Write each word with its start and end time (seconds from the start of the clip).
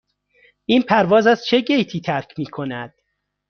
این 0.65 0.81
پرواز 0.81 1.27
از 1.27 1.45
چه 1.45 1.61
گیتی 1.61 2.01
ترک 2.01 2.33
می 2.39 2.45
کند؟ 2.45 2.93